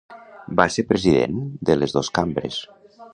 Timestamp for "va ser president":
0.59-1.37